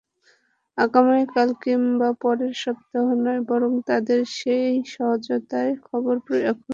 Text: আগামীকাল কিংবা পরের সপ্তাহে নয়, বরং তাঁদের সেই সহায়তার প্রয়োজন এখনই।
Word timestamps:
আগামীকাল 0.77 1.49
কিংবা 1.63 2.09
পরের 2.21 2.53
সপ্তাহে 2.63 3.15
নয়, 3.23 3.41
বরং 3.49 3.71
তাঁদের 3.87 4.19
সেই 4.37 4.73
সহায়তার 4.93 5.67
প্রয়োজন 5.85 6.49
এখনই। 6.49 6.69